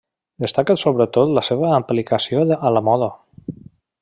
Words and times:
Destaca 0.43 0.75
sobretot 0.83 1.33
la 1.39 1.43
seva 1.49 1.69
aplicació 1.77 2.43
a 2.69 2.75
la 2.79 2.87
moda. 2.89 3.15